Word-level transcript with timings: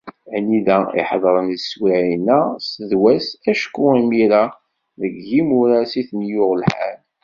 Anida 0.35 0.77
i 0.99 1.01
ḥeḍren 1.09 1.47
i 1.55 1.57
teswiɛin-a 1.59 2.39
s 2.65 2.67
tedwast, 2.77 3.31
acku 3.51 3.85
imir-a 4.01 4.43
deg 5.01 5.13
yimuras 5.29 5.91
i 6.01 6.03
ten-yuɣ 6.09 6.51
lḥal. 6.61 6.97